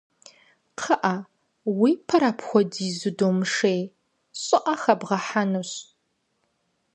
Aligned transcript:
Кхъыӏэ, 0.77 1.15
уи 1.79 1.91
пэр 2.05 2.23
апхуэдизу 2.29 3.11
думышей, 3.17 3.81
щӏыӏэ 4.43 4.75
хэбгъэхьэнущ. 4.81 5.71